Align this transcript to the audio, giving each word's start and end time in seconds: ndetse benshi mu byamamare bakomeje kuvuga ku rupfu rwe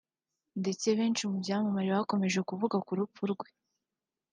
ndetse 0.61 0.87
benshi 0.99 1.23
mu 1.29 1.37
byamamare 1.43 1.89
bakomeje 1.97 2.39
kuvuga 2.49 2.75
ku 2.85 2.91
rupfu 2.99 3.23
rwe 3.31 3.47